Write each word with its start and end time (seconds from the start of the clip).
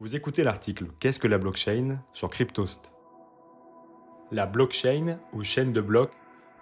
Vous 0.00 0.14
écoutez 0.14 0.44
l'article 0.44 0.86
Qu'est-ce 1.00 1.18
que 1.18 1.26
la 1.26 1.38
blockchain 1.38 1.98
sur 2.12 2.28
Cryptost. 2.28 2.94
La 4.30 4.46
blockchain, 4.46 5.18
ou 5.32 5.42
chaîne 5.42 5.72
de 5.72 5.80
blocs, 5.80 6.12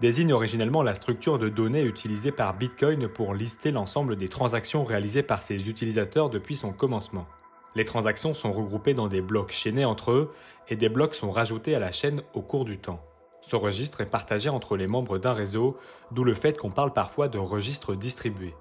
désigne 0.00 0.32
originellement 0.32 0.82
la 0.82 0.94
structure 0.94 1.38
de 1.38 1.50
données 1.50 1.82
utilisée 1.82 2.32
par 2.32 2.56
Bitcoin 2.56 3.08
pour 3.08 3.34
lister 3.34 3.72
l'ensemble 3.72 4.16
des 4.16 4.28
transactions 4.28 4.84
réalisées 4.84 5.22
par 5.22 5.42
ses 5.42 5.68
utilisateurs 5.68 6.30
depuis 6.30 6.56
son 6.56 6.72
commencement. 6.72 7.26
Les 7.74 7.84
transactions 7.84 8.32
sont 8.32 8.54
regroupées 8.54 8.94
dans 8.94 9.08
des 9.08 9.20
blocs 9.20 9.52
chaînés 9.52 9.84
entre 9.84 10.12
eux 10.12 10.32
et 10.68 10.76
des 10.76 10.88
blocs 10.88 11.14
sont 11.14 11.30
rajoutés 11.30 11.74
à 11.74 11.80
la 11.80 11.92
chaîne 11.92 12.22
au 12.32 12.40
cours 12.40 12.64
du 12.64 12.78
temps. 12.78 13.04
Ce 13.42 13.54
registre 13.54 14.00
est 14.00 14.08
partagé 14.08 14.48
entre 14.48 14.78
les 14.78 14.86
membres 14.86 15.18
d'un 15.18 15.34
réseau, 15.34 15.76
d'où 16.10 16.24
le 16.24 16.32
fait 16.32 16.56
qu'on 16.56 16.70
parle 16.70 16.94
parfois 16.94 17.28
de 17.28 17.38
registre 17.38 17.96
distribué. 17.96 18.54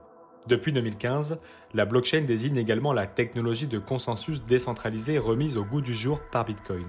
Depuis 0.48 0.71
2015, 0.71 1.39
la 1.73 1.86
blockchain 1.86 2.21
désigne 2.21 2.57
également 2.57 2.94
la 2.94 3.07
technologie 3.07 3.66
de 3.66 3.80
consensus 3.80 4.44
décentralisée 4.44 5.18
remise 5.18 5.57
au 5.57 5.64
goût 5.64 5.82
du 5.82 5.95
jour 5.95 6.20
par 6.32 6.45
Bitcoin. 6.45 6.86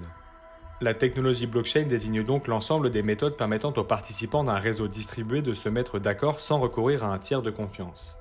La 0.82 0.92
technologie 0.92 1.46
blockchain 1.46 1.84
désigne 1.84 2.22
donc 2.22 2.48
l'ensemble 2.48 2.90
des 2.90 3.02
méthodes 3.02 3.38
permettant 3.38 3.72
aux 3.72 3.84
participants 3.84 4.44
d'un 4.44 4.58
réseau 4.58 4.88
distribué 4.88 5.40
de 5.40 5.54
se 5.54 5.70
mettre 5.70 5.98
d'accord 5.98 6.38
sans 6.38 6.60
recourir 6.60 7.02
à 7.02 7.14
un 7.14 7.18
tiers 7.18 7.40
de 7.40 7.50
confiance. 7.50 8.18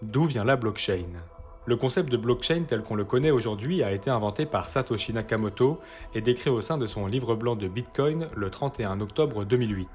D'où 0.00 0.26
vient 0.26 0.44
la 0.44 0.54
blockchain? 0.54 1.08
Le 1.66 1.76
concept 1.76 2.08
de 2.10 2.16
blockchain 2.16 2.62
tel 2.62 2.82
qu'on 2.82 2.94
le 2.94 3.04
connaît 3.04 3.32
aujourd'hui 3.32 3.82
a 3.82 3.90
été 3.90 4.08
inventé 4.08 4.46
par 4.46 4.68
Satoshi 4.68 5.12
Nakamoto 5.12 5.80
et 6.14 6.20
décrit 6.20 6.50
au 6.50 6.60
sein 6.60 6.78
de 6.78 6.86
son 6.86 7.08
livre 7.08 7.34
blanc 7.34 7.56
de 7.56 7.66
Bitcoin 7.66 8.28
le 8.36 8.50
31 8.50 9.00
octobre 9.00 9.44
2008. 9.44 9.88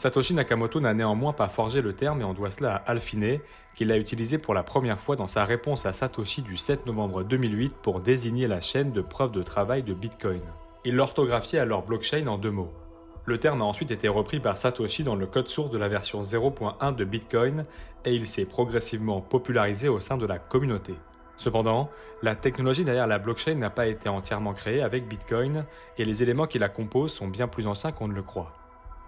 Satoshi 0.00 0.32
Nakamoto 0.32 0.80
n'a 0.80 0.94
néanmoins 0.94 1.34
pas 1.34 1.50
forgé 1.50 1.82
le 1.82 1.92
terme 1.92 2.22
et 2.22 2.24
on 2.24 2.32
doit 2.32 2.50
cela 2.50 2.76
à 2.76 2.92
Alphine, 2.92 3.38
qui 3.74 3.84
l'a 3.84 3.98
utilisé 3.98 4.38
pour 4.38 4.54
la 4.54 4.62
première 4.62 4.98
fois 4.98 5.14
dans 5.14 5.26
sa 5.26 5.44
réponse 5.44 5.84
à 5.84 5.92
Satoshi 5.92 6.40
du 6.40 6.56
7 6.56 6.86
novembre 6.86 7.22
2008 7.22 7.74
pour 7.82 8.00
désigner 8.00 8.48
la 8.48 8.62
chaîne 8.62 8.92
de 8.92 9.02
preuve 9.02 9.30
de 9.30 9.42
travail 9.42 9.82
de 9.82 9.92
Bitcoin. 9.92 10.40
Il 10.86 10.94
l'orthographiait 10.96 11.58
alors 11.58 11.82
blockchain 11.82 12.26
en 12.28 12.38
deux 12.38 12.50
mots. 12.50 12.72
Le 13.26 13.36
terme 13.36 13.60
a 13.60 13.66
ensuite 13.66 13.90
été 13.90 14.08
repris 14.08 14.40
par 14.40 14.56
Satoshi 14.56 15.04
dans 15.04 15.16
le 15.16 15.26
code 15.26 15.48
source 15.48 15.70
de 15.70 15.76
la 15.76 15.88
version 15.88 16.22
0.1 16.22 16.96
de 16.96 17.04
Bitcoin 17.04 17.66
et 18.06 18.14
il 18.14 18.26
s'est 18.26 18.46
progressivement 18.46 19.20
popularisé 19.20 19.90
au 19.90 20.00
sein 20.00 20.16
de 20.16 20.24
la 20.24 20.38
communauté. 20.38 20.94
Cependant, 21.36 21.90
la 22.22 22.34
technologie 22.36 22.84
derrière 22.84 23.06
la 23.06 23.18
blockchain 23.18 23.56
n'a 23.56 23.68
pas 23.68 23.86
été 23.86 24.08
entièrement 24.08 24.54
créée 24.54 24.80
avec 24.80 25.06
Bitcoin 25.06 25.66
et 25.98 26.06
les 26.06 26.22
éléments 26.22 26.46
qui 26.46 26.58
la 26.58 26.70
composent 26.70 27.12
sont 27.12 27.28
bien 27.28 27.48
plus 27.48 27.66
anciens 27.66 27.92
qu'on 27.92 28.08
ne 28.08 28.14
le 28.14 28.22
croit. 28.22 28.54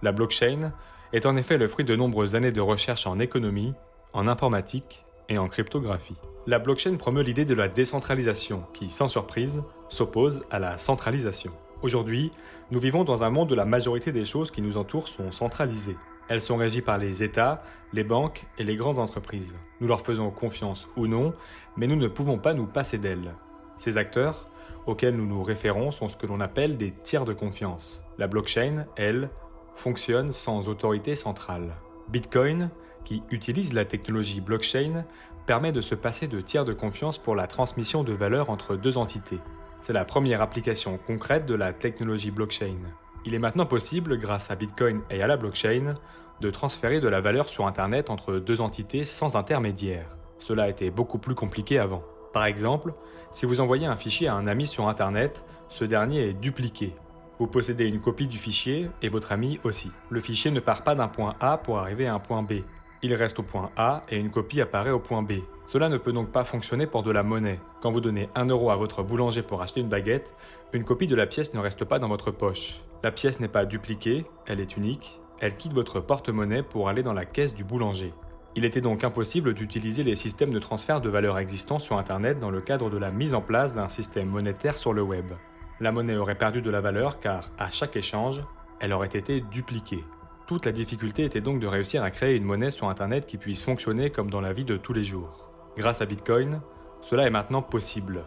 La 0.03 0.11
blockchain 0.11 0.73
est 1.13 1.27
en 1.27 1.37
effet 1.37 1.59
le 1.59 1.69
fruit 1.69 1.85
de 1.85 1.95
nombreuses 1.95 2.35
années 2.35 2.51
de 2.51 2.61
recherche 2.61 3.07
en 3.07 3.21
économie, 3.21 3.73
en 4.13 4.27
informatique 4.27 5.05
et 5.29 5.39
en 5.39 5.47
cryptographie. 5.47 6.17
La 6.49 6.59
blockchain 6.59 6.97
promeut 6.97 7.23
l'idée 7.23 7.45
de 7.45 7.55
la 7.55 7.69
décentralisation 7.69 8.65
qui, 8.75 8.91
sans 8.91 9.07
surprise, 9.07 9.63
s'oppose 9.89 10.43
à 10.51 10.59
la 10.59 10.77
centralisation. 10.79 11.53
Aujourd'hui, 11.83 12.33
nous 12.73 12.81
vivons 12.81 13.05
dans 13.05 13.23
un 13.23 13.31
monde 13.31 13.53
où 13.53 13.55
la 13.55 13.65
majorité 13.65 14.11
des 14.11 14.25
choses 14.25 14.51
qui 14.51 14.61
nous 14.61 14.77
entourent 14.77 15.07
sont 15.07 15.31
centralisées. 15.31 15.97
Elles 16.29 16.43
sont 16.43 16.57
régies 16.57 16.83
par 16.83 16.99
les 16.99 17.23
États, 17.23 17.63
les 17.93 18.03
banques 18.03 18.45
et 18.59 18.65
les 18.65 18.75
grandes 18.75 18.99
entreprises. 18.99 19.57
Nous 19.81 19.87
leur 19.87 20.01
faisons 20.01 20.33
confiance 20.33 20.89
ou 20.97 21.07
non, 21.07 21.33
mais 21.77 21.87
nous 21.87 21.97
ne 21.97 22.09
pouvons 22.09 22.39
pas 22.39 22.55
nous 22.55 22.67
passer 22.67 22.99
d'elles. 22.99 23.35
Ces 23.79 23.99
acteurs, 23.99 24.49
auxquels 24.87 25.17
nous 25.17 25.27
nous 25.27 25.45
référons, 25.45 25.93
sont 25.93 26.09
ce 26.09 26.17
que 26.17 26.27
l'on 26.27 26.41
appelle 26.41 26.77
des 26.77 26.91
tiers 26.91 27.25
de 27.25 27.33
confiance. 27.33 28.03
La 28.19 28.27
blockchain, 28.27 28.87
elle, 28.97 29.31
fonctionne 29.77 30.33
sans 30.33 30.69
autorité 30.69 31.17
centrale. 31.17 31.75
Bitcoin, 32.09 32.71
qui 33.05 33.23
utilise 33.31 33.73
la 33.73 33.85
technologie 33.85 34.41
blockchain, 34.41 35.05
permet 35.47 35.73
de 35.73 35.81
se 35.81 35.95
passer 35.95 36.29
de 36.29 36.41
tiers 36.41 36.65
de 36.65 36.73
confiance 36.73 37.19
pour 37.19 37.35
la 37.35 37.47
transmission 37.47 38.05
de 38.05 38.13
valeur 38.13 38.51
entre 38.51 38.77
deux 38.77 38.97
entités. 38.97 39.41
C'est 39.81 39.93
la 39.93 40.05
première 40.05 40.41
application 40.41 40.99
concrète 40.99 41.47
de 41.47 41.55
la 41.55 41.73
technologie 41.73 42.31
blockchain. 42.31 42.79
Il 43.25 43.35
est 43.35 43.41
maintenant 43.41 43.67
possible, 43.67 44.19
grâce 44.19 44.51
à 44.51 44.57
Bitcoin 44.57 45.01
et 45.11 45.23
à 45.23 45.27
la 45.27 45.37
blockchain, 45.37 45.95
de 46.41 46.51
transférer 46.51 47.01
de 47.01 47.09
la 47.09 47.21
valeur 47.21 47.49
sur 47.49 47.67
Internet 47.67 48.11
entre 48.11 48.35
deux 48.35 48.61
entités 48.61 49.05
sans 49.05 49.37
intermédiaire. 49.37 50.17
Cela 50.39 50.69
était 50.69 50.91
beaucoup 50.91 51.19
plus 51.19 51.35
compliqué 51.35 51.79
avant. 51.79 52.03
Par 52.33 52.47
exemple, 52.47 52.95
si 53.31 53.47
vous 53.47 53.61
envoyez 53.61 53.87
un 53.87 53.97
fichier 53.97 54.29
à 54.29 54.35
un 54.35 54.47
ami 54.47 54.67
sur 54.67 54.89
Internet, 54.89 55.45
ce 55.69 55.85
dernier 55.85 56.29
est 56.29 56.35
dupliqué. 56.35 56.95
Vous 57.43 57.49
possédez 57.49 57.87
une 57.87 58.01
copie 58.01 58.29
du 58.29 58.39
fichier 58.39 58.89
et 59.03 59.09
votre 59.09 59.33
ami 59.33 59.59
aussi. 59.65 59.91
Le 60.11 60.21
fichier 60.21 60.53
ne 60.53 60.61
part 60.61 60.85
pas 60.85 60.95
d'un 60.95 61.09
point 61.09 61.35
A 61.41 61.59
pour 61.59 61.81
arriver 61.81 62.07
à 62.07 62.15
un 62.15 62.21
point 62.21 62.45
B. 62.45 62.61
Il 63.03 63.13
reste 63.15 63.41
au 63.41 63.43
point 63.43 63.73
A 63.77 64.05
et 64.09 64.17
une 64.17 64.31
copie 64.31 64.61
apparaît 64.61 64.93
au 64.93 65.01
point 65.01 65.25
B. 65.25 65.33
Cela 65.67 65.89
ne 65.89 65.97
peut 65.97 66.13
donc 66.13 66.31
pas 66.31 66.45
fonctionner 66.45 66.87
pour 66.87 67.03
de 67.03 67.11
la 67.11 67.25
monnaie. 67.25 67.59
Quand 67.81 67.91
vous 67.91 68.01
donnez 68.01 68.29
1 68.37 68.45
euro 68.47 68.71
à 68.71 68.77
votre 68.77 69.03
boulanger 69.03 69.43
pour 69.43 69.61
acheter 69.61 69.81
une 69.81 69.89
baguette, 69.89 70.37
une 70.73 70.85
copie 70.85 71.09
de 71.09 71.17
la 71.17 71.27
pièce 71.27 71.53
ne 71.53 71.59
reste 71.59 71.85
pas 71.85 71.99
dans 71.99 72.07
votre 72.07 72.31
poche. 72.31 72.81
La 73.03 73.11
pièce 73.11 73.41
n'est 73.41 73.49
pas 73.49 73.65
dupliquée, 73.65 74.25
elle 74.47 74.61
est 74.61 74.77
unique, 74.77 75.19
elle 75.41 75.57
quitte 75.57 75.73
votre 75.73 75.99
porte-monnaie 75.99 76.63
pour 76.63 76.89
aller 76.89 77.03
dans 77.03 77.13
la 77.13 77.25
caisse 77.25 77.57
du 77.57 77.65
boulanger. 77.65 78.15
Il 78.55 78.65
était 78.65 78.81
donc 78.81 79.03
impossible 79.03 79.53
d'utiliser 79.53 80.05
les 80.05 80.15
systèmes 80.15 80.53
de 80.53 80.61
transfert 80.61 81.01
de 81.01 81.09
valeur 81.09 81.39
existants 81.39 81.81
sur 81.81 81.99
Internet 81.99 82.39
dans 82.39 82.53
le 82.53 82.61
cadre 82.61 82.89
de 82.89 82.99
la 82.99 83.11
mise 83.11 83.35
en 83.35 83.43
place 83.43 83.75
d'un 83.75 83.89
système 83.89 84.29
monétaire 84.29 84.79
sur 84.79 84.93
le 84.93 85.03
web 85.03 85.33
la 85.81 85.93
monnaie 85.93 86.17
aurait 86.17 86.37
perdu 86.37 86.63
de 86.63 86.71
la 86.71 86.81
valeur 86.81 87.21
car, 87.21 87.51
à 87.59 87.71
chaque 87.71 87.97
échange, 87.97 88.43
elle 88.81 88.93
aurait 88.93 89.07
été 89.09 89.41
dupliquée. 89.41 90.05
Toute 90.47 90.67
la 90.67 90.73
difficulté 90.73 91.25
était 91.25 91.41
donc 91.41 91.61
de 91.61 91.67
réussir 91.67 92.03
à 92.03 92.11
créer 92.11 92.37
une 92.37 92.45
monnaie 92.45 92.71
sur 92.71 92.89
Internet 92.89 93.27
qui 93.27 93.39
puisse 93.39 93.63
fonctionner 93.63 94.11
comme 94.11 94.31
dans 94.31 94.41
la 94.41 94.53
vie 94.53 94.65
de 94.65 94.77
tous 94.77 94.93
les 94.93 95.05
jours. 95.05 95.49
Grâce 95.77 96.03
à 96.03 96.07
Bitcoin, 96.07 96.61
cela 97.01 97.27
est 97.27 97.31
maintenant 97.31 97.63
possible. 97.63 98.25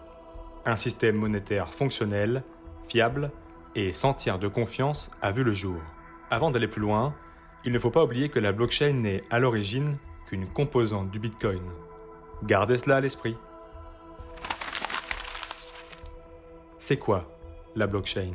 Un 0.65 0.77
système 0.77 1.17
monétaire 1.17 1.73
fonctionnel, 1.73 2.43
fiable 2.87 3.31
et 3.75 3.91
sans 3.91 4.13
tiers 4.13 4.39
de 4.39 4.47
confiance 4.47 5.11
a 5.21 5.31
vu 5.31 5.43
le 5.43 5.53
jour. 5.53 5.79
Avant 6.31 6.51
d'aller 6.51 6.67
plus 6.67 6.81
loin, 6.81 7.13
il 7.65 7.71
ne 7.71 7.79
faut 7.79 7.91
pas 7.91 8.03
oublier 8.03 8.29
que 8.29 8.39
la 8.39 8.51
blockchain 8.51 8.93
n'est 8.93 9.23
à 9.29 9.39
l'origine 9.39 9.97
qu'une 10.27 10.47
composante 10.47 11.11
du 11.11 11.19
Bitcoin. 11.19 11.61
Gardez 12.43 12.77
cela 12.77 12.97
à 12.97 13.01
l'esprit. 13.01 13.35
C'est 16.79 16.97
quoi 16.97 17.34
la 17.75 17.87
blockchain. 17.87 18.31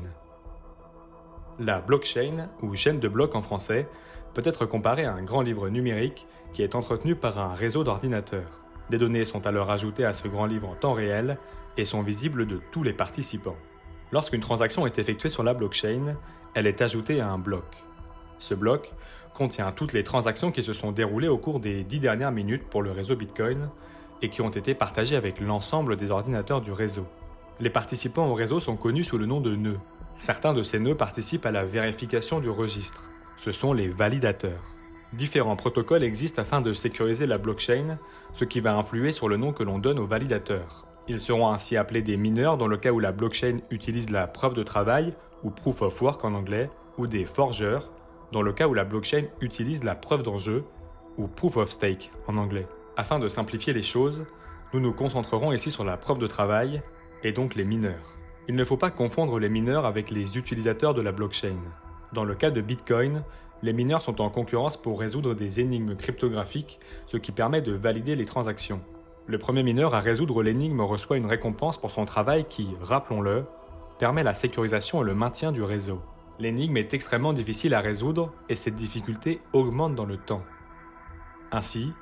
La 1.59 1.81
blockchain, 1.81 2.51
ou 2.61 2.75
chaîne 2.75 3.01
de 3.01 3.09
blocs 3.09 3.35
en 3.35 3.41
français, 3.41 3.89
peut 4.35 4.43
être 4.45 4.67
comparée 4.67 5.07
à 5.07 5.15
un 5.15 5.23
grand 5.23 5.41
livre 5.41 5.71
numérique 5.71 6.27
qui 6.53 6.63
est 6.63 6.75
entretenu 6.75 7.15
par 7.15 7.39
un 7.39 7.55
réseau 7.55 7.83
d'ordinateurs. 7.83 8.61
Des 8.91 8.99
données 8.99 9.25
sont 9.25 9.47
alors 9.47 9.71
ajoutées 9.71 10.05
à 10.05 10.13
ce 10.13 10.29
grand 10.29 10.45
livre 10.45 10.69
en 10.69 10.75
temps 10.75 10.93
réel 10.93 11.39
et 11.79 11.87
sont 11.87 12.03
visibles 12.03 12.47
de 12.47 12.61
tous 12.71 12.83
les 12.83 12.93
participants. 12.93 13.57
Lorsqu'une 14.13 14.43
transaction 14.43 14.87
est 14.87 14.99
effectuée 14.99 15.31
sur 15.31 15.43
la 15.43 15.55
blockchain, 15.55 16.17
elle 16.55 16.67
est 16.67 16.83
ajoutée 16.83 17.21
à 17.21 17.31
un 17.31 17.39
bloc. 17.39 17.65
Ce 18.39 18.53
bloc 18.53 18.93
contient 19.33 19.73
toutes 19.73 19.95
les 19.95 20.05
transactions 20.05 20.53
qui 20.53 20.63
se 20.63 20.75
sont 20.75 20.93
déroulées 20.93 21.29
au 21.29 21.39
cours 21.39 21.61
des 21.61 21.83
dix 21.83 22.01
dernières 22.01 22.33
minutes 22.33 22.69
pour 22.69 22.83
le 22.83 22.91
réseau 22.91 23.17
Bitcoin 23.17 23.71
et 24.21 24.29
qui 24.29 24.43
ont 24.43 24.51
été 24.51 24.75
partagées 24.75 25.17
avec 25.17 25.41
l'ensemble 25.41 25.97
des 25.97 26.11
ordinateurs 26.11 26.61
du 26.61 26.73
réseau. 26.73 27.07
Les 27.61 27.69
participants 27.69 28.29
au 28.29 28.35
réseau 28.35 28.59
sont 28.59 28.77
connus 28.77 29.05
sous 29.05 29.19
le 29.19 29.27
nom 29.27 29.43
de 29.43 29.55
nœuds. 29.55 29.81
Certains 30.19 30.55
de 30.55 30.63
ces 30.63 30.81
nœuds 30.81 30.95
participent 30.95 31.45
à 31.45 31.51
la 31.51 31.67
vérification 31.67 32.41
du 32.41 32.49
registre. 32.49 33.11
Ce 33.37 33.53
sont 33.53 33.75
les 33.75 33.89
validateurs. 33.89 34.65
Différents 35.13 35.57
protocoles 35.57 36.03
existent 36.03 36.41
afin 36.41 36.63
de 36.63 36.73
sécuriser 36.73 37.27
la 37.27 37.37
blockchain, 37.37 37.99
ce 38.33 38.47
qui 38.47 38.61
va 38.61 38.75
influer 38.75 39.13
sur 39.13 39.29
le 39.29 39.37
nom 39.37 39.53
que 39.53 39.63
l'on 39.63 39.79
donne 39.79 39.99
aux 39.99 40.07
validateurs. 40.07 40.87
Ils 41.07 41.21
seront 41.21 41.53
ainsi 41.53 41.77
appelés 41.77 42.01
des 42.01 42.17
mineurs 42.17 42.57
dans 42.57 42.67
le 42.67 42.79
cas 42.79 42.93
où 42.93 42.99
la 42.99 43.13
blockchain 43.13 43.59
utilise 43.71 44.09
la 44.09 44.27
preuve 44.27 44.55
de 44.55 44.63
travail, 44.63 45.13
ou 45.43 45.51
proof 45.51 45.83
of 45.83 46.01
work 46.01 46.25
en 46.25 46.33
anglais, 46.33 46.71
ou 46.97 47.07
des 47.07 47.27
forgeurs, 47.27 47.93
dans 48.33 48.43
le 48.43 48.55
cas 48.55 48.69
où 48.69 48.75
la 48.75 48.85
blockchain 48.85 49.25
utilise 49.43 49.85
la 49.85 49.95
preuve 49.95 50.23
d'enjeu, 50.23 50.65
ou 51.19 51.27
proof 51.27 51.59
of 51.59 51.69
stake 51.69 52.11
en 52.27 52.39
anglais. 52.39 52.67
Afin 52.97 53.19
de 53.19 53.29
simplifier 53.29 53.75
les 53.75 53.83
choses, 53.83 54.25
nous 54.73 54.81
nous 54.81 54.95
concentrerons 54.95 55.53
ici 55.53 55.71
sur 55.71 55.85
la 55.85 55.99
preuve 55.99 56.19
de 56.19 56.27
travail 56.27 56.83
et 57.23 57.33
donc 57.33 57.55
les 57.55 57.65
mineurs. 57.65 58.17
Il 58.49 58.57
ne 58.57 58.65
faut 58.65 58.77
pas 58.77 58.91
confondre 58.91 59.39
les 59.39 59.49
mineurs 59.49 59.87
avec 59.87 60.11
les 60.11 60.37
utilisateurs 60.37 60.95
de 60.95 61.03
la 61.03 61.13
blockchain. 61.13 61.59
Dans 62.13 62.25
le 62.25 62.35
cas 62.35 62.51
de 62.51 62.61
Bitcoin, 62.61 63.23
les 63.63 63.73
mineurs 63.73 64.03
sont 64.03 64.21
en 64.21 64.31
concurrence 64.31 64.77
pour 64.77 64.99
résoudre 64.99 65.35
des 65.35 65.61
énigmes 65.61 65.95
cryptographiques, 65.95 66.81
ce 67.07 67.17
qui 67.17 67.31
permet 67.31 67.63
de 67.63 67.73
valider 67.73 68.17
les 68.17 68.25
transactions. 68.25 68.83
Le 69.27 69.39
premier 69.39 69.63
mineur 69.63 69.95
à 69.95 70.01
résoudre 70.01 70.43
l'énigme 70.43 70.81
reçoit 70.81 71.19
une 71.19 71.27
récompense 71.27 71.79
pour 71.79 71.91
son 71.91 72.05
travail 72.05 72.47
qui, 72.49 72.69
rappelons-le, 72.81 73.45
permet 73.99 74.23
la 74.23 74.35
sécurisation 74.35 75.03
et 75.03 75.07
le 75.07 75.15
maintien 75.15 75.53
du 75.53 75.63
réseau. 75.63 76.01
L'énigme 76.39 76.79
est 76.79 76.95
extrêmement 76.95 77.35
difficile 77.35 77.75
à 77.75 77.81
résoudre 77.81 78.33
et 78.49 78.55
cette 78.55 78.77
difficulté 78.77 79.43
augmente 79.53 79.95
dans 79.95 80.07
le 80.07 80.17
temps. 80.17 80.43
Ainsi, 81.53 81.93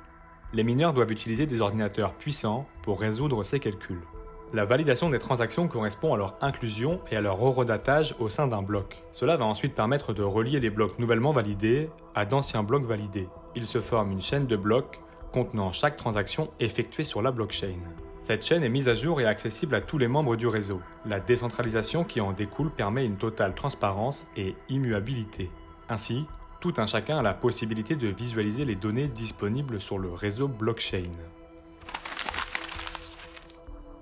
les 0.53 0.63
mineurs 0.63 0.93
doivent 0.93 1.11
utiliser 1.11 1.45
des 1.45 1.59
ordinateurs 1.59 2.13
puissants 2.13 2.67
pour 2.83 2.99
résoudre 2.99 3.43
ces 3.43 3.59
calculs. 3.59 4.01
La 4.51 4.65
validation 4.65 5.11
des 5.11 5.19
transactions 5.19 5.67
correspond 5.67 6.15
à 6.15 6.17
leur 6.17 6.35
inclusion 6.41 6.99
et 7.11 7.15
à 7.15 7.21
leur 7.21 7.39
horodatage 7.39 8.15
au 8.17 8.29
sein 8.29 8.47
d'un 8.47 8.63
bloc. 8.63 9.03
Cela 9.11 9.37
va 9.37 9.45
ensuite 9.45 9.75
permettre 9.75 10.11
de 10.11 10.23
relier 10.23 10.59
les 10.59 10.71
blocs 10.71 10.97
nouvellement 10.97 11.33
validés 11.33 11.91
à 12.15 12.25
d'anciens 12.25 12.63
blocs 12.63 12.85
validés. 12.85 13.29
Il 13.55 13.67
se 13.67 13.79
forme 13.79 14.11
une 14.11 14.21
chaîne 14.21 14.47
de 14.47 14.55
blocs 14.55 15.01
contenant 15.31 15.71
chaque 15.71 15.97
transaction 15.97 16.49
effectuée 16.59 17.03
sur 17.03 17.21
la 17.21 17.29
blockchain. 17.29 17.77
Cette 18.23 18.43
chaîne 18.43 18.63
est 18.63 18.69
mise 18.69 18.89
à 18.89 18.95
jour 18.95 19.21
et 19.21 19.25
accessible 19.27 19.75
à 19.75 19.81
tous 19.81 19.99
les 19.99 20.07
membres 20.07 20.35
du 20.35 20.47
réseau. 20.47 20.81
La 21.05 21.19
décentralisation 21.19 22.03
qui 22.03 22.19
en 22.19 22.31
découle 22.31 22.71
permet 22.71 23.05
une 23.05 23.17
totale 23.17 23.53
transparence 23.53 24.27
et 24.35 24.55
immuabilité. 24.67 25.51
Ainsi, 25.89 26.25
tout 26.59 26.73
un 26.77 26.87
chacun 26.87 27.19
a 27.19 27.23
la 27.23 27.35
possibilité 27.35 27.95
de 27.95 28.07
visualiser 28.07 28.65
les 28.65 28.75
données 28.75 29.07
disponibles 29.07 29.79
sur 29.79 29.99
le 29.99 30.11
réseau 30.11 30.47
blockchain. 30.47 31.11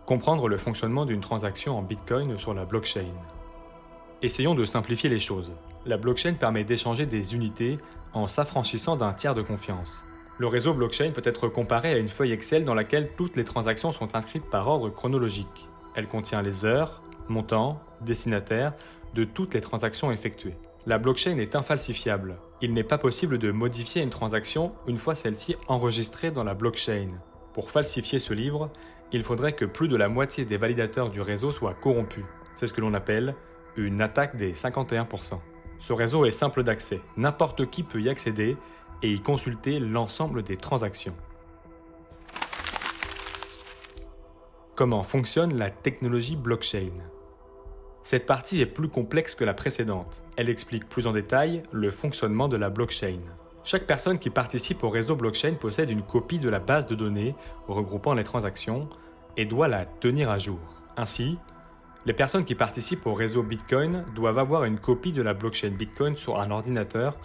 Comprendre 0.08 0.48
le 0.48 0.56
fonctionnement 0.56 1.06
d'une 1.06 1.20
transaction 1.20 1.78
en 1.78 1.82
Bitcoin 1.82 2.40
sur 2.40 2.54
la 2.54 2.64
blockchain. 2.64 3.12
Essayons 4.22 4.56
de 4.56 4.64
simplifier 4.64 5.10
les 5.10 5.20
choses. 5.20 5.52
La 5.86 5.98
blockchain 5.98 6.36
permet 6.36 6.64
d'échanger 6.64 7.06
des 7.06 7.36
unités 7.36 7.78
en 8.14 8.30
s'affranchissant 8.30 8.96
d'un 8.96 9.12
tiers 9.12 9.36
de 9.36 9.42
confiance. 9.42 10.06
Le 10.38 10.48
réseau 10.48 10.74
blockchain 10.74 11.12
peut 11.12 11.22
être 11.26 11.50
comparé 11.50 11.92
à 11.92 11.98
une 11.98 12.08
feuille 12.08 12.32
Excel 12.32 12.64
dans 12.64 12.74
laquelle 12.74 13.12
toutes 13.18 13.36
les 13.36 13.44
transactions 13.44 13.92
sont 13.92 14.16
inscrites 14.16 14.50
par 14.50 14.70
ordre 14.70 14.90
chronologique. 14.90 15.68
Elle 15.94 16.08
contient 16.08 16.42
les 16.42 16.64
heures, 16.64 17.02
montants, 17.28 17.82
destinataires 18.00 18.76
de 19.14 19.26
toutes 19.26 19.56
les 19.56 19.62
transactions 19.62 20.10
effectuées. 20.10 20.56
La 20.86 21.00
blockchain 21.00 21.38
est 21.38 21.54
infalsifiable. 21.54 22.38
Il 22.62 22.74
n'est 22.74 22.86
pas 22.86 22.98
possible 22.98 23.40
de 23.40 23.52
modifier 23.52 24.04
une 24.04 24.10
transaction 24.10 24.72
une 24.88 25.00
fois 25.00 25.16
celle-ci 25.16 25.58
enregistrée 25.68 26.32
dans 26.32 26.46
la 26.46 26.54
blockchain. 26.54 27.10
Pour 27.52 27.72
falsifier 27.72 28.20
ce 28.20 28.34
livre, 28.34 28.72
il 29.12 29.24
faudrait 29.24 29.54
que 29.54 29.66
plus 29.66 29.88
de 29.88 29.96
la 29.96 30.10
moitié 30.10 30.46
des 30.46 30.58
validateurs 30.58 31.10
du 31.10 31.22
réseau 31.22 31.52
soient 31.52 31.74
corrompus. 31.74 32.26
C'est 32.56 32.68
ce 32.68 32.74
que 32.74 32.82
l'on 32.82 32.94
appelle 32.94 33.36
une 33.76 34.02
attaque 34.02 34.36
des 34.36 34.54
51%. 34.54 35.40
Ce 35.80 35.94
réseau 35.94 36.26
est 36.26 36.32
simple 36.32 36.64
d'accès, 36.64 37.02
n'importe 37.16 37.70
qui 37.70 37.84
peut 37.84 38.02
y 38.02 38.10
accéder 38.10 38.58
et 39.04 39.14
y 39.14 39.20
consulter 39.20 39.80
l'ensemble 39.80 40.44
des 40.44 40.58
transactions. 40.58 41.16
Comment 44.76 45.04
fonctionne 45.04 45.58
la 45.58 45.70
technologie 45.70 46.36
blockchain? 46.36 46.92
Cette 48.04 48.26
partie 48.26 48.62
est 48.62 48.68
plus 48.68 48.90
complexe 48.90 49.36
que 49.36 49.44
la 49.44 49.54
précédente. 49.54 50.24
Elle 50.36 50.50
explique 50.50 50.88
plus 50.88 51.08
en 51.08 51.12
détail 51.12 51.64
le 51.72 51.92
fonctionnement 51.92 52.48
de 52.48 52.58
la 52.58 52.70
blockchain. 52.70 53.20
Chaque 53.68 53.86
personne 53.86 54.18
qui 54.18 54.30
participe 54.30 54.86
au 54.86 54.90
réseau 54.90 55.18
blockchain 55.18 55.56
possède 55.56 55.90
une 55.90 56.02
copie 56.02 56.40
de 56.40 56.48
la 56.48 56.60
base 56.60 56.88
de 56.88 56.96
données 56.96 57.36
regroupant 57.68 58.14
les 58.14 58.24
transactions 58.24 58.88
et 59.36 59.44
doit 59.44 59.68
la 59.68 59.86
tenir 59.86 60.30
à 60.30 60.38
jour. 60.38 60.62
Ainsi, 60.96 61.38
les 62.06 62.14
personnes 62.14 62.46
qui 62.46 62.56
participent 62.56 63.06
au 63.06 63.14
réseau 63.14 63.44
Bitcoin 63.44 64.06
doivent 64.16 64.38
avoir 64.38 64.64
une 64.64 64.80
copie 64.80 65.12
de 65.12 65.22
la 65.22 65.34
blockchain 65.34 65.72
Bitcoin 65.72 66.16
sur 66.16 66.40
un 66.40 66.50
ordinateur 66.50 67.18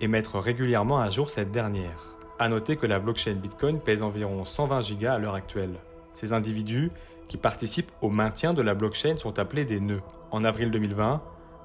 et 0.00 0.06
mettre 0.06 0.38
régulièrement 0.38 1.00
à 1.00 1.10
jour 1.10 1.30
cette 1.30 1.50
dernière. 1.50 2.14
A 2.38 2.48
noter 2.48 2.76
que 2.76 2.86
la 2.86 3.00
blockchain 3.00 3.34
Bitcoin 3.34 3.80
pèse 3.80 4.04
environ 4.04 4.44
120 4.44 4.82
gigas 4.82 5.14
à 5.14 5.18
l'heure 5.18 5.34
actuelle. 5.34 5.80
Ces 6.14 6.32
individus 6.32 6.92
qui 7.26 7.38
participent 7.38 7.90
au 8.02 8.10
maintien 8.10 8.54
de 8.54 8.62
la 8.62 8.76
blockchain 8.76 9.16
sont 9.16 9.40
appelés 9.40 9.64
des 9.64 9.80
nœuds. 9.80 10.02
En 10.30 10.44
avril 10.44 10.70
2020, 10.70 11.20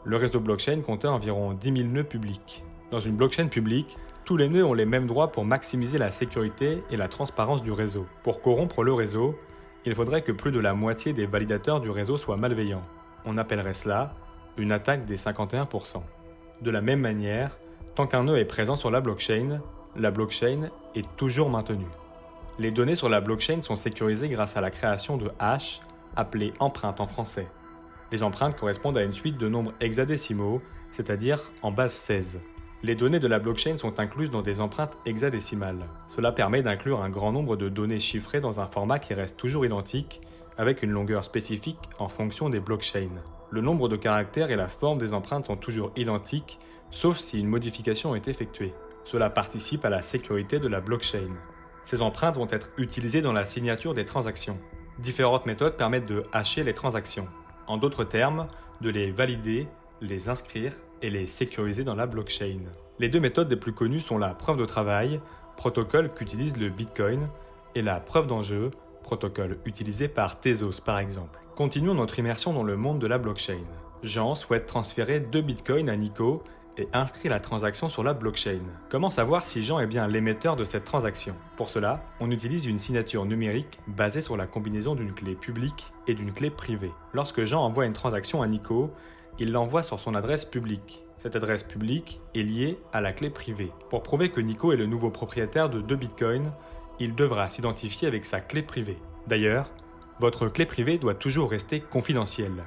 le 0.05 0.17
réseau 0.17 0.39
blockchain 0.39 0.81
comptait 0.81 1.07
environ 1.07 1.53
10 1.53 1.77
000 1.77 1.89
nœuds 1.89 2.03
publics. 2.03 2.63
Dans 2.89 2.99
une 2.99 3.15
blockchain 3.15 3.47
publique, 3.47 3.95
tous 4.25 4.37
les 4.37 4.49
nœuds 4.49 4.65
ont 4.65 4.73
les 4.73 4.85
mêmes 4.85 5.07
droits 5.07 5.31
pour 5.31 5.45
maximiser 5.45 5.97
la 5.97 6.11
sécurité 6.11 6.83
et 6.89 6.97
la 6.97 7.07
transparence 7.07 7.63
du 7.63 7.71
réseau. 7.71 8.05
Pour 8.23 8.41
corrompre 8.41 8.83
le 8.83 8.93
réseau, 8.93 9.37
il 9.85 9.95
faudrait 9.95 10.21
que 10.21 10.31
plus 10.31 10.51
de 10.51 10.59
la 10.59 10.73
moitié 10.73 11.13
des 11.13 11.25
validateurs 11.25 11.81
du 11.81 11.89
réseau 11.89 12.17
soient 12.17 12.37
malveillants. 12.37 12.85
On 13.25 13.37
appellerait 13.37 13.73
cela 13.73 14.15
une 14.57 14.71
attaque 14.71 15.05
des 15.05 15.17
51%. 15.17 16.01
De 16.61 16.71
la 16.71 16.81
même 16.81 17.01
manière, 17.01 17.57
Tant 17.95 18.07
qu'un 18.07 18.23
nœud 18.23 18.39
est 18.39 18.45
présent 18.45 18.75
sur 18.75 18.89
la 18.89 19.01
blockchain, 19.01 19.61
la 19.95 20.09
blockchain 20.09 20.71
est 20.95 21.15
toujours 21.15 21.51
maintenue. 21.51 21.85
Les 22.57 22.71
données 22.71 22.95
sur 22.95 23.07
la 23.07 23.21
blockchain 23.21 23.61
sont 23.61 23.75
sécurisées 23.75 24.29
grâce 24.29 24.57
à 24.57 24.61
la 24.61 24.71
création 24.71 25.15
de 25.15 25.29
hashes, 25.37 25.79
appelées 26.15 26.53
empreintes 26.59 26.99
en 27.01 27.05
français. 27.05 27.47
Les 28.11 28.23
empreintes 28.23 28.57
correspondent 28.57 28.97
à 28.97 29.03
une 29.03 29.13
suite 29.13 29.37
de 29.37 29.47
nombres 29.47 29.73
hexadécimaux, 29.79 30.59
c'est-à-dire 30.89 31.51
en 31.61 31.71
base 31.71 31.93
16. 31.93 32.41
Les 32.85 32.95
données 32.95 33.21
de 33.21 33.29
la 33.29 33.39
blockchain 33.39 33.77
sont 33.77 34.01
incluses 34.01 34.29
dans 34.29 34.41
des 34.41 34.59
empreintes 34.59 34.97
hexadécimales. 35.05 35.87
Cela 36.09 36.33
permet 36.33 36.63
d'inclure 36.63 37.01
un 37.01 37.09
grand 37.09 37.31
nombre 37.31 37.55
de 37.55 37.69
données 37.69 38.01
chiffrées 38.01 38.41
dans 38.41 38.59
un 38.59 38.67
format 38.67 38.99
qui 38.99 39.13
reste 39.13 39.37
toujours 39.37 39.65
identique, 39.65 40.19
avec 40.57 40.83
une 40.83 40.91
longueur 40.91 41.23
spécifique 41.23 41.79
en 41.97 42.09
fonction 42.09 42.49
des 42.49 42.59
blockchains. 42.59 43.21
Le 43.51 43.61
nombre 43.61 43.87
de 43.87 43.95
caractères 43.95 44.51
et 44.51 44.57
la 44.57 44.67
forme 44.67 44.97
des 44.97 45.13
empreintes 45.13 45.45
sont 45.45 45.55
toujours 45.55 45.93
identiques, 45.95 46.59
sauf 46.91 47.19
si 47.19 47.39
une 47.39 47.47
modification 47.47 48.15
est 48.15 48.27
effectuée. 48.27 48.73
Cela 49.05 49.29
participe 49.29 49.85
à 49.85 49.89
la 49.89 50.01
sécurité 50.01 50.59
de 50.59 50.67
la 50.67 50.81
blockchain. 50.81 51.31
Ces 51.85 52.01
empreintes 52.01 52.35
vont 52.35 52.49
être 52.49 52.69
utilisées 52.77 53.21
dans 53.21 53.31
la 53.31 53.45
signature 53.45 53.93
des 53.93 54.03
transactions. 54.03 54.59
Différentes 54.99 55.45
méthodes 55.45 55.77
permettent 55.77 56.05
de 56.05 56.23
hacher 56.33 56.65
les 56.65 56.73
transactions. 56.73 57.29
En 57.65 57.77
d'autres 57.77 58.03
termes, 58.03 58.49
de 58.81 58.89
les 58.89 59.09
valider, 59.09 59.69
les 60.01 60.27
inscrire 60.27 60.73
et 61.03 61.11
les 61.11 61.27
sécuriser 61.27 61.83
dans 61.83 61.93
la 61.93 62.07
blockchain. 62.07 62.61
Les 62.97 63.09
deux 63.09 63.19
méthodes 63.19 63.51
les 63.51 63.57
plus 63.57 63.73
connues 63.73 63.99
sont 63.99 64.17
la 64.17 64.33
preuve 64.33 64.57
de 64.57 64.65
travail, 64.65 65.19
protocole 65.57 66.11
qu'utilise 66.11 66.57
le 66.57 66.69
Bitcoin, 66.69 67.27
et 67.75 67.83
la 67.83 67.99
preuve 67.99 68.25
d'enjeu, 68.25 68.71
protocole 69.03 69.59
utilisé 69.65 70.07
par 70.07 70.39
Tezos 70.39 70.81
par 70.83 70.97
exemple. 70.97 71.39
Continuons 71.55 71.93
notre 71.93 72.17
immersion 72.17 72.53
dans 72.53 72.63
le 72.63 72.77
monde 72.77 72.99
de 72.99 73.07
la 73.07 73.17
blockchain. 73.19 73.59
Jean 74.01 74.33
souhaite 74.33 74.65
transférer 74.65 75.19
deux 75.19 75.41
bitcoins 75.41 75.89
à 75.89 75.95
Nico 75.95 76.43
et 76.77 76.87
inscrit 76.93 77.29
la 77.29 77.39
transaction 77.39 77.89
sur 77.89 78.03
la 78.03 78.13
blockchain. 78.13 78.61
Comment 78.89 79.09
savoir 79.09 79.45
si 79.45 79.61
Jean 79.61 79.79
est 79.79 79.87
bien 79.87 80.07
l'émetteur 80.07 80.55
de 80.55 80.63
cette 80.63 80.83
transaction? 80.83 81.35
Pour 81.55 81.69
cela, 81.69 82.03
on 82.19 82.31
utilise 82.31 82.65
une 82.65 82.79
signature 82.79 83.25
numérique 83.25 83.79
basée 83.87 84.21
sur 84.21 84.35
la 84.35 84.47
combinaison 84.47 84.95
d'une 84.95 85.13
clé 85.13 85.35
publique 85.35 85.93
et 86.07 86.15
d'une 86.15 86.33
clé 86.33 86.49
privée. 86.49 86.91
Lorsque 87.13 87.45
Jean 87.45 87.63
envoie 87.63 87.85
une 87.85 87.93
transaction 87.93 88.41
à 88.41 88.47
Nico, 88.47 88.91
il 89.39 89.51
l'envoie 89.51 89.83
sur 89.83 89.99
son 89.99 90.15
adresse 90.15 90.45
publique. 90.45 91.03
Cette 91.17 91.35
adresse 91.35 91.63
publique 91.63 92.21
est 92.35 92.43
liée 92.43 92.77
à 92.91 93.01
la 93.01 93.13
clé 93.13 93.29
privée. 93.29 93.71
Pour 93.89 94.03
prouver 94.03 94.29
que 94.29 94.41
Nico 94.41 94.71
est 94.71 94.77
le 94.77 94.85
nouveau 94.85 95.09
propriétaire 95.09 95.69
de 95.69 95.81
deux 95.81 95.95
bitcoins, 95.95 96.51
il 96.99 97.15
devra 97.15 97.49
s'identifier 97.49 98.07
avec 98.07 98.25
sa 98.25 98.41
clé 98.41 98.61
privée. 98.61 98.97
D'ailleurs, 99.27 99.71
votre 100.19 100.47
clé 100.47 100.65
privée 100.65 100.97
doit 100.97 101.15
toujours 101.15 101.49
rester 101.49 101.79
confidentielle. 101.79 102.63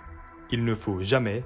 Il 0.50 0.64
ne 0.64 0.74
faut 0.74 1.00
jamais 1.00 1.44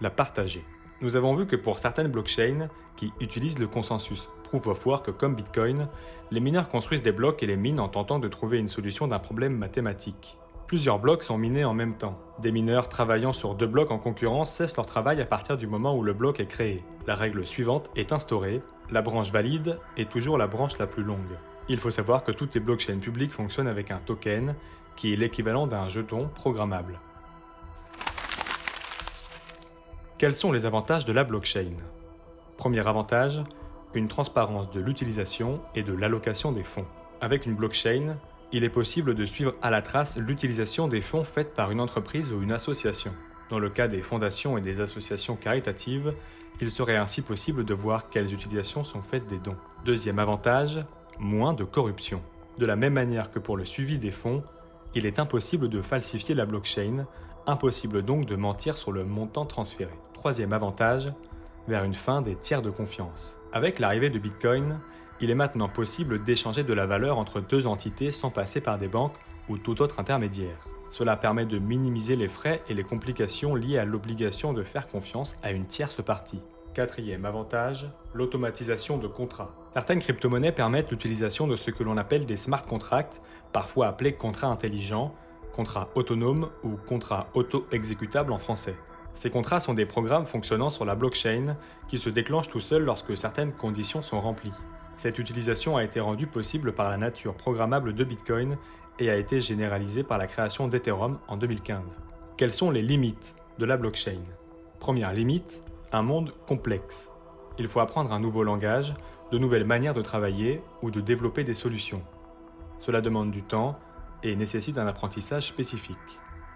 la 0.00 0.10
partager. 0.10 0.64
Nous 1.00 1.16
avons 1.16 1.34
vu 1.34 1.46
que 1.46 1.56
pour 1.56 1.78
certaines 1.78 2.10
blockchains 2.10 2.68
qui 2.96 3.12
utilisent 3.20 3.58
le 3.58 3.66
consensus 3.66 4.28
Proof 4.44 4.66
of 4.66 4.86
Work 4.86 5.12
comme 5.12 5.34
Bitcoin, 5.34 5.88
les 6.30 6.40
mineurs 6.40 6.68
construisent 6.68 7.02
des 7.02 7.12
blocs 7.12 7.42
et 7.42 7.46
les 7.46 7.56
minent 7.56 7.80
en 7.80 7.88
tentant 7.88 8.18
de 8.18 8.28
trouver 8.28 8.58
une 8.58 8.68
solution 8.68 9.08
d'un 9.08 9.18
problème 9.18 9.56
mathématique. 9.56 10.36
Plusieurs 10.70 11.00
blocs 11.00 11.24
sont 11.24 11.36
minés 11.36 11.64
en 11.64 11.74
même 11.74 11.96
temps. 11.96 12.16
Des 12.38 12.52
mineurs 12.52 12.88
travaillant 12.88 13.32
sur 13.32 13.56
deux 13.56 13.66
blocs 13.66 13.90
en 13.90 13.98
concurrence 13.98 14.52
cessent 14.52 14.76
leur 14.76 14.86
travail 14.86 15.20
à 15.20 15.26
partir 15.26 15.58
du 15.58 15.66
moment 15.66 15.96
où 15.96 16.04
le 16.04 16.12
bloc 16.12 16.38
est 16.38 16.46
créé. 16.46 16.84
La 17.08 17.16
règle 17.16 17.44
suivante 17.44 17.90
est 17.96 18.12
instaurée, 18.12 18.62
la 18.88 19.02
branche 19.02 19.32
valide 19.32 19.80
est 19.96 20.08
toujours 20.08 20.38
la 20.38 20.46
branche 20.46 20.78
la 20.78 20.86
plus 20.86 21.02
longue. 21.02 21.36
Il 21.68 21.78
faut 21.78 21.90
savoir 21.90 22.22
que 22.22 22.30
toutes 22.30 22.54
les 22.54 22.60
blockchains 22.60 23.00
publiques 23.00 23.32
fonctionnent 23.32 23.66
avec 23.66 23.90
un 23.90 23.98
token, 23.98 24.54
qui 24.94 25.12
est 25.12 25.16
l'équivalent 25.16 25.66
d'un 25.66 25.88
jeton 25.88 26.30
programmable. 26.36 27.00
Quels 30.18 30.36
sont 30.36 30.52
les 30.52 30.66
avantages 30.66 31.04
de 31.04 31.12
la 31.12 31.24
blockchain? 31.24 31.78
Premier 32.58 32.86
avantage, 32.86 33.42
une 33.92 34.06
transparence 34.06 34.70
de 34.70 34.78
l'utilisation 34.78 35.60
et 35.74 35.82
de 35.82 35.96
l'allocation 35.96 36.52
des 36.52 36.62
fonds. 36.62 36.86
Avec 37.20 37.44
une 37.44 37.56
blockchain, 37.56 38.18
il 38.52 38.64
est 38.64 38.70
possible 38.70 39.14
de 39.14 39.26
suivre 39.26 39.54
à 39.62 39.70
la 39.70 39.82
trace 39.82 40.18
l'utilisation 40.18 40.88
des 40.88 41.00
fonds 41.00 41.24
faits 41.24 41.54
par 41.54 41.70
une 41.70 41.80
entreprise 41.80 42.32
ou 42.32 42.42
une 42.42 42.52
association. 42.52 43.12
Dans 43.48 43.58
le 43.58 43.70
cas 43.70 43.88
des 43.88 44.02
fondations 44.02 44.58
et 44.58 44.60
des 44.60 44.80
associations 44.80 45.36
caritatives, 45.36 46.14
il 46.60 46.70
serait 46.70 46.96
ainsi 46.96 47.22
possible 47.22 47.64
de 47.64 47.74
voir 47.74 48.10
quelles 48.10 48.32
utilisations 48.32 48.84
sont 48.84 49.02
faites 49.02 49.26
des 49.26 49.38
dons. 49.38 49.56
Deuxième 49.84 50.18
avantage, 50.18 50.84
moins 51.18 51.54
de 51.54 51.64
corruption. 51.64 52.22
De 52.58 52.66
la 52.66 52.76
même 52.76 52.94
manière 52.94 53.30
que 53.30 53.38
pour 53.38 53.56
le 53.56 53.64
suivi 53.64 53.98
des 53.98 54.10
fonds, 54.10 54.42
il 54.94 55.06
est 55.06 55.18
impossible 55.18 55.68
de 55.68 55.80
falsifier 55.80 56.34
la 56.34 56.46
blockchain, 56.46 57.06
impossible 57.46 58.02
donc 58.02 58.26
de 58.26 58.36
mentir 58.36 58.76
sur 58.76 58.92
le 58.92 59.04
montant 59.04 59.46
transféré. 59.46 59.94
Troisième 60.12 60.52
avantage, 60.52 61.12
vers 61.68 61.84
une 61.84 61.94
fin 61.94 62.20
des 62.20 62.34
tiers 62.34 62.62
de 62.62 62.70
confiance. 62.70 63.38
Avec 63.52 63.78
l'arrivée 63.78 64.10
de 64.10 64.18
Bitcoin, 64.18 64.80
il 65.20 65.30
est 65.30 65.34
maintenant 65.34 65.68
possible 65.68 66.22
d'échanger 66.22 66.64
de 66.64 66.72
la 66.72 66.86
valeur 66.86 67.18
entre 67.18 67.40
deux 67.40 67.66
entités 67.66 68.12
sans 68.12 68.30
passer 68.30 68.60
par 68.60 68.78
des 68.78 68.88
banques 68.88 69.16
ou 69.48 69.58
tout 69.58 69.82
autre 69.82 70.00
intermédiaire. 70.00 70.66
Cela 70.90 71.16
permet 71.16 71.46
de 71.46 71.58
minimiser 71.58 72.16
les 72.16 72.28
frais 72.28 72.62
et 72.68 72.74
les 72.74 72.82
complications 72.82 73.54
liées 73.54 73.78
à 73.78 73.84
l'obligation 73.84 74.52
de 74.52 74.62
faire 74.62 74.88
confiance 74.88 75.36
à 75.42 75.52
une 75.52 75.66
tierce 75.66 76.02
partie. 76.02 76.40
Quatrième 76.74 77.24
avantage, 77.24 77.90
l'automatisation 78.14 78.96
de 78.96 79.08
contrats. 79.08 79.54
Certaines 79.72 80.00
crypto-monnaies 80.00 80.52
permettent 80.52 80.90
l'utilisation 80.90 81.46
de 81.46 81.56
ce 81.56 81.70
que 81.70 81.82
l'on 81.82 81.96
appelle 81.96 82.26
des 82.26 82.36
smart 82.36 82.64
contracts, 82.64 83.20
parfois 83.52 83.88
appelés 83.88 84.14
contrats 84.14 84.48
intelligents, 84.48 85.14
contrats 85.54 85.90
autonomes 85.94 86.48
ou 86.64 86.76
contrats 86.76 87.28
auto-exécutables 87.34 88.32
en 88.32 88.38
français. 88.38 88.76
Ces 89.14 89.30
contrats 89.30 89.60
sont 89.60 89.74
des 89.74 89.86
programmes 89.86 90.26
fonctionnant 90.26 90.70
sur 90.70 90.84
la 90.84 90.94
blockchain 90.94 91.56
qui 91.88 91.98
se 91.98 92.08
déclenchent 92.08 92.48
tout 92.48 92.60
seuls 92.60 92.84
lorsque 92.84 93.16
certaines 93.16 93.52
conditions 93.52 94.02
sont 94.02 94.20
remplies. 94.20 94.54
Cette 95.00 95.18
utilisation 95.18 95.78
a 95.78 95.82
été 95.82 95.98
rendue 95.98 96.26
possible 96.26 96.74
par 96.74 96.90
la 96.90 96.98
nature 96.98 97.34
programmable 97.34 97.94
de 97.94 98.04
Bitcoin 98.04 98.58
et 98.98 99.08
a 99.08 99.16
été 99.16 99.40
généralisé 99.40 100.02
par 100.02 100.18
la 100.18 100.26
création 100.26 100.68
d'Ethereum 100.68 101.18
en 101.26 101.38
2015. 101.38 101.98
Quelles 102.36 102.52
sont 102.52 102.70
les 102.70 102.82
limites 102.82 103.34
de 103.58 103.64
la 103.64 103.78
blockchain? 103.78 104.20
Première 104.78 105.14
limite, 105.14 105.62
un 105.90 106.02
monde 106.02 106.34
complexe. 106.46 107.10
Il 107.58 107.66
faut 107.66 107.80
apprendre 107.80 108.12
un 108.12 108.20
nouveau 108.20 108.44
langage, 108.44 108.92
de 109.32 109.38
nouvelles 109.38 109.64
manières 109.64 109.94
de 109.94 110.02
travailler 110.02 110.60
ou 110.82 110.90
de 110.90 111.00
développer 111.00 111.44
des 111.44 111.54
solutions. 111.54 112.02
Cela 112.78 113.00
demande 113.00 113.30
du 113.30 113.42
temps 113.42 113.78
et 114.22 114.36
nécessite 114.36 114.76
un 114.76 114.86
apprentissage 114.86 115.48
spécifique. 115.48 115.96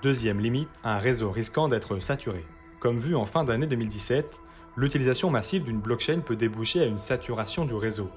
Deuxième 0.02 0.40
limite, 0.40 0.68
un 0.84 0.98
réseau 0.98 1.30
risquant 1.30 1.70
d'être 1.70 1.98
saturé. 1.98 2.44
Comme 2.78 2.98
vu 2.98 3.16
en 3.16 3.24
fin 3.24 3.42
d'année 3.42 3.66
2017, 3.66 4.36
l'utilisation 4.76 5.30
massive 5.30 5.64
d'une 5.64 5.80
blockchain 5.80 6.20
peut 6.20 6.36
déboucher 6.36 6.82
à 6.82 6.86
une 6.86 6.98
saturation 6.98 7.64
du 7.64 7.72
réseau. 7.72 8.10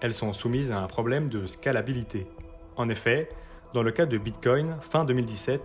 Elles 0.00 0.14
sont 0.14 0.32
soumises 0.32 0.72
à 0.72 0.80
un 0.80 0.86
problème 0.86 1.28
de 1.28 1.46
scalabilité. 1.46 2.26
En 2.76 2.88
effet, 2.88 3.28
dans 3.72 3.82
le 3.82 3.90
cas 3.90 4.06
de 4.06 4.18
Bitcoin, 4.18 4.76
fin 4.80 5.04
2017, 5.04 5.60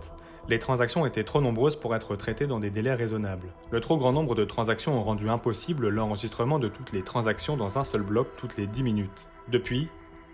les 0.48 0.58
transactions 0.58 1.06
étaient 1.06 1.22
trop 1.22 1.40
nombreuses 1.40 1.76
pour 1.76 1.94
être 1.94 2.16
traitées 2.16 2.46
dans 2.46 2.58
des 2.58 2.70
délais 2.70 2.94
raisonnables. 2.94 3.48
Le 3.70 3.80
trop 3.80 3.96
grand 3.96 4.12
nombre 4.12 4.34
de 4.34 4.44
transactions 4.44 4.98
ont 4.98 5.02
rendu 5.02 5.28
impossible 5.28 5.88
l'enregistrement 5.88 6.58
de 6.58 6.68
toutes 6.68 6.92
les 6.92 7.02
transactions 7.02 7.56
dans 7.56 7.78
un 7.78 7.84
seul 7.84 8.02
bloc 8.02 8.28
toutes 8.38 8.56
les 8.56 8.66
10 8.66 8.82
minutes. 8.82 9.28
Depuis, 9.48 9.88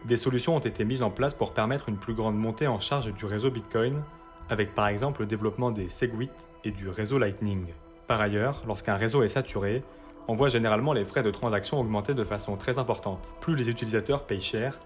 des 0.06 0.16
solutions 0.16 0.56
ont 0.56 0.60
été 0.60 0.84
mises 0.84 1.02
en 1.02 1.10
place 1.10 1.34
pour 1.34 1.52
permettre 1.52 1.88
une 1.88 1.98
plus 1.98 2.14
grande 2.14 2.38
montée 2.38 2.68
en 2.68 2.78
charge 2.78 3.12
du 3.12 3.26
réseau 3.26 3.50
Bitcoin, 3.50 4.02
avec 4.48 4.74
par 4.74 4.86
exemple 4.86 5.22
le 5.22 5.26
développement 5.26 5.72
des 5.72 5.88
Segwit 5.88 6.30
et 6.64 6.70
du 6.70 6.88
réseau 6.88 7.18
Lightning. 7.18 7.66
Par 8.06 8.20
ailleurs, 8.20 8.62
lorsqu'un 8.66 8.94
réseau 8.94 9.22
est 9.22 9.28
saturé, 9.28 9.82
on 10.28 10.34
voit 10.34 10.50
généralement 10.50 10.92
les 10.92 11.06
frais 11.06 11.22
de 11.22 11.30
transaction 11.30 11.80
augmenter 11.80 12.12
de 12.12 12.22
façon 12.22 12.56
très 12.56 12.78
importante. 12.78 13.34
Plus 13.40 13.56
les 13.56 13.70
utilisateurs 13.70 14.26
payent 14.26 14.40
cher, 14.40 14.78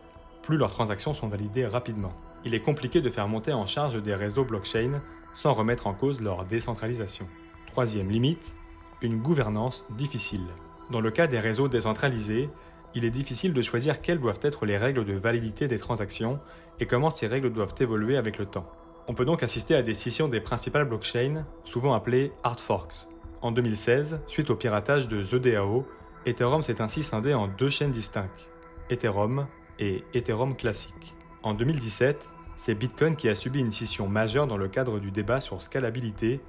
plus 0.42 0.56
leurs 0.56 0.70
transactions 0.70 1.14
sont 1.14 1.26
validées 1.26 1.66
rapidement. 1.66 2.12
Il 2.44 2.54
est 2.54 2.60
compliqué 2.60 3.00
de 3.00 3.10
faire 3.10 3.28
monter 3.28 3.52
en 3.52 3.66
charge 3.66 4.00
des 4.00 4.14
réseaux 4.14 4.44
blockchain 4.44 5.02
sans 5.34 5.52
remettre 5.52 5.88
en 5.88 5.94
cause 5.94 6.22
leur 6.22 6.44
décentralisation. 6.44 7.26
Troisième 7.66 8.10
limite, 8.10 8.54
une 9.02 9.20
gouvernance 9.20 9.86
difficile. 9.90 10.46
Dans 10.90 11.00
le 11.00 11.10
cas 11.10 11.26
des 11.26 11.40
réseaux 11.40 11.68
décentralisés, 11.68 12.48
il 12.94 13.04
est 13.04 13.10
difficile 13.10 13.52
de 13.52 13.62
choisir 13.62 14.00
quelles 14.00 14.20
doivent 14.20 14.40
être 14.42 14.64
les 14.64 14.76
règles 14.76 15.04
de 15.04 15.14
validité 15.14 15.66
des 15.66 15.78
transactions 15.78 16.38
et 16.78 16.86
comment 16.86 17.10
ces 17.10 17.26
règles 17.26 17.52
doivent 17.52 17.74
évoluer 17.80 18.16
avec 18.16 18.38
le 18.38 18.46
temps. 18.46 18.70
On 19.08 19.14
peut 19.14 19.24
donc 19.24 19.42
assister 19.42 19.74
à 19.74 19.82
des 19.82 19.94
scissions 19.94 20.28
des 20.28 20.40
principales 20.40 20.84
blockchains, 20.84 21.44
souvent 21.64 21.94
appelées 21.94 22.32
hard 22.44 22.60
forks. 22.60 23.08
En 23.42 23.50
2016, 23.50 24.20
suite 24.28 24.50
au 24.50 24.56
piratage 24.56 25.08
de 25.08 25.24
The 25.24 25.34
DAO, 25.34 25.84
Ethereum 26.26 26.62
s'est 26.62 26.80
ainsi 26.80 27.02
scindé 27.02 27.34
en 27.34 27.48
deux 27.48 27.70
chaînes 27.70 27.90
distinctes, 27.90 28.48
Ethereum 28.88 29.48
et 29.80 30.04
Ethereum 30.14 30.56
classique. 30.56 31.12
En 31.42 31.52
2017, 31.52 32.28
c'est 32.54 32.76
Bitcoin 32.76 33.16
qui 33.16 33.28
a 33.28 33.34
subi 33.34 33.58
une 33.58 33.72
scission 33.72 34.08
majeure 34.08 34.46
dans 34.46 34.56
le 34.56 34.68
cadre 34.68 35.00
du 35.00 35.10
débat 35.10 35.40
sur 35.40 35.60
scalabilité, 35.60 36.40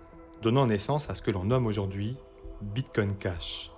donnant 0.43 0.67
naissance 0.67 1.09
à 1.09 1.15
ce 1.15 1.23
que 1.23 1.31
l'on 1.31 1.45
nomme 1.45 1.65
aujourd'hui 1.65 2.15
Bitcoin 2.61 3.17
Cash. 3.17 3.71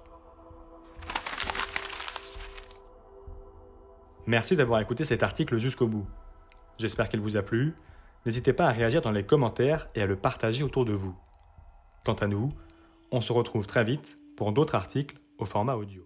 Merci 4.28 4.58
d'avoir 4.58 4.82
écouté 4.82 5.06
cet 5.06 5.24
article 5.24 5.58
jusqu'au 5.58 5.88
bout. 5.88 6.06
J'espère 6.80 7.08
qu'il 7.08 7.22
vous 7.22 7.38
a 7.38 7.44
plu. 7.44 7.76
N'hésitez 8.26 8.52
pas 8.52 8.68
à 8.68 8.74
réagir 8.74 9.00
dans 9.00 9.12
les 9.12 9.26
commentaires 9.26 9.88
et 9.96 10.02
à 10.02 10.06
le 10.06 10.18
partager 10.18 10.64
autour 10.64 10.84
de 10.84 10.94
vous. 10.94 11.16
Quant 12.04 12.16
à 12.16 12.28
nous, 12.28 12.52
on 13.16 13.22
se 13.22 13.32
retrouve 13.32 13.66
très 13.66 13.86
vite 13.86 14.20
pour 14.36 14.52
d'autres 14.52 14.76
articles 14.76 15.16
au 15.38 15.46
format 15.46 15.76
audio. 15.76 16.06